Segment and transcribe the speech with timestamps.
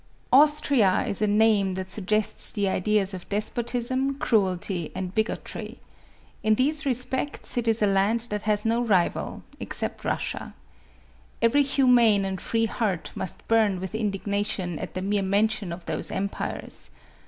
[0.33, 5.79] AUSTRIA is a name that suggests the ideas of despot ism, cruelty and bigotry.
[6.41, 10.55] In these respects, it is a land that has no rival, except Russia.
[11.39, 15.85] Every humane and free heart must burn with indignation at the mere men tion of
[15.85, 16.89] those Empires.